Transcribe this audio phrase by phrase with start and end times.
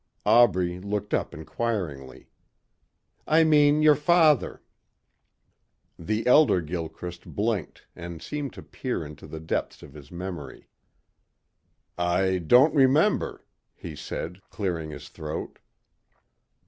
[0.25, 2.27] Aubrey looked up inquiringly.
[3.27, 4.63] "I mean your father."
[5.99, 10.67] The elder Gilchrist blinked and seemed to peer into the depths of his memory.
[11.99, 13.45] "I don't remember,"
[13.75, 15.59] he said clearing his throat.